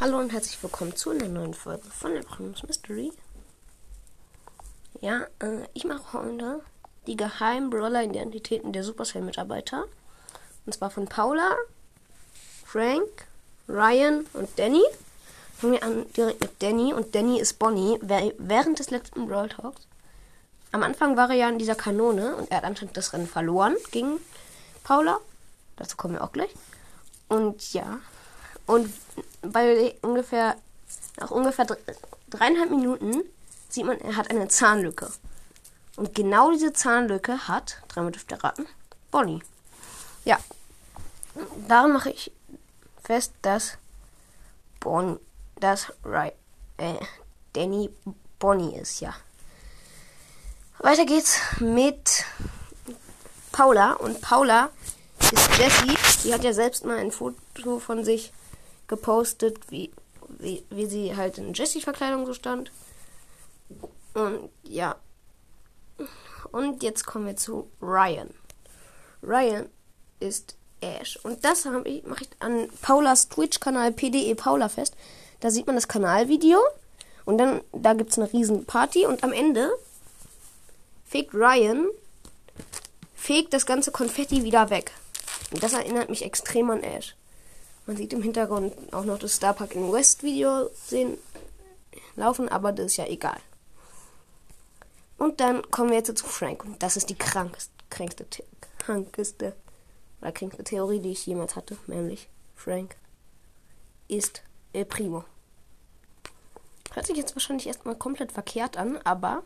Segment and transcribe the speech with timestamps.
[0.00, 3.12] Hallo und herzlich willkommen zu einer neuen Folge von der Primus Mystery.
[5.02, 6.62] Ja, äh, ich mache heute
[7.06, 9.84] die geheimen Brawler-Identitäten der Supercell-Mitarbeiter.
[10.64, 11.54] Und zwar von Paula,
[12.64, 13.26] Frank,
[13.68, 14.82] Ryan und Danny.
[15.58, 19.82] Fangen wir an direkt mit Danny und Danny ist Bonnie während des letzten Brawl Talks.
[20.72, 23.76] Am Anfang war er ja in dieser Kanone und er hat anscheinend das Rennen verloren
[23.90, 24.16] gegen
[24.82, 25.18] Paula.
[25.76, 26.54] Dazu kommen wir auch gleich.
[27.28, 28.00] Und ja,
[28.70, 28.92] und
[29.42, 30.56] bei ungefähr,
[31.18, 31.66] nach ungefähr
[32.28, 33.22] dreieinhalb Minuten
[33.68, 35.10] sieht man, er hat eine Zahnlücke.
[35.96, 38.66] Und genau diese Zahnlücke hat, dreimal dürft ihr raten,
[39.10, 39.42] Bonnie.
[40.24, 40.38] Ja,
[41.66, 42.30] daran mache ich
[43.02, 43.76] fest, dass
[44.78, 45.18] Bonnie,
[45.56, 46.34] dass right,
[46.76, 46.94] äh,
[47.54, 47.90] Danny
[48.38, 49.14] Bonnie ist, ja.
[50.78, 52.24] Weiter geht's mit
[53.50, 53.94] Paula.
[53.94, 54.70] Und Paula
[55.20, 55.98] ist Jessie.
[56.24, 58.32] Die hat ja selbst mal ein Foto von sich
[58.90, 59.90] gepostet, wie,
[60.28, 62.70] wie, wie sie halt in Jessie-Verkleidung so stand.
[64.12, 64.96] Und ja.
[66.52, 68.28] Und jetzt kommen wir zu Ryan.
[69.22, 69.70] Ryan
[70.18, 71.18] ist Ash.
[71.22, 72.04] Und das mache ich
[72.40, 74.94] an Paulas Twitch-Kanal PDE Paula fest.
[75.40, 76.60] Da sieht man das Kanalvideo.
[77.24, 79.06] Und dann, da gibt es eine riesen Party.
[79.06, 79.70] Und am Ende
[81.04, 81.86] fegt Ryan,
[83.14, 84.92] fegt das ganze Konfetti wieder weg.
[85.52, 87.14] Und das erinnert mich extrem an Ash.
[87.86, 91.18] Man sieht im Hintergrund auch noch das Starpark in West Video sehen,
[92.16, 93.40] laufen, aber das ist ja egal.
[95.18, 96.64] Und dann kommen wir jetzt zu Frank.
[96.64, 98.26] Und das ist die krankeste, krankste,
[98.78, 99.54] krankeste,
[100.20, 101.76] oder krankste Theorie, die ich jemals hatte.
[101.86, 102.96] Nämlich Frank
[104.08, 104.42] ist
[104.72, 105.24] El Primo.
[106.92, 109.42] Hört sich jetzt wahrscheinlich erstmal komplett verkehrt an, aber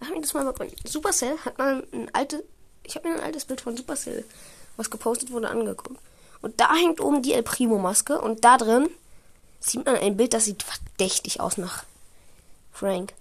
[0.00, 0.76] Lass mich das mal begründen.
[0.86, 2.42] Supercell hat mal ein altes,
[2.82, 4.24] ich habe mir ein altes Bild von Supercell
[4.76, 6.00] was gepostet wurde, angeguckt.
[6.42, 8.88] Und da hängt oben die El Primo Maske und da drin
[9.60, 11.84] sieht man ein Bild, das sieht verdächtig aus nach
[12.72, 13.12] Frank.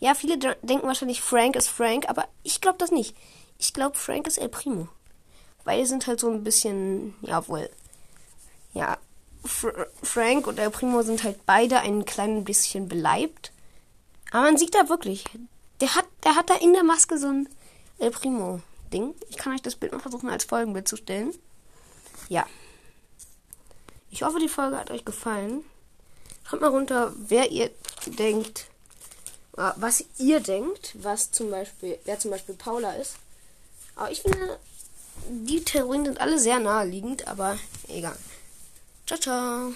[0.00, 3.16] Ja, viele denken wahrscheinlich, Frank ist Frank, aber ich glaube das nicht.
[3.58, 4.88] Ich glaube, Frank ist El Primo.
[5.64, 7.68] Weil die sind halt so ein bisschen, ja wohl,
[8.74, 8.96] ja,
[9.44, 13.52] Fr Frank und El Primo sind halt beide ein klein bisschen beleibt.
[14.30, 15.24] Aber man sieht da wirklich,
[15.80, 17.48] der hat, der hat da in der Maske so ein
[17.98, 19.14] El Primo Ding.
[19.28, 21.32] Ich kann euch das Bild mal versuchen als Folgenbild zu stellen.
[22.28, 22.46] Ja.
[24.10, 25.64] Ich hoffe, die Folge hat euch gefallen.
[26.44, 27.70] Schreibt mal runter, wer ihr
[28.06, 28.68] denkt,
[29.56, 33.16] äh, was ihr denkt, was zum Beispiel, wer zum Beispiel Paula ist.
[33.96, 34.58] Aber ich finde,
[35.28, 38.16] die Theorien sind alle sehr naheliegend, aber egal.
[39.06, 39.72] Ciao, ciao.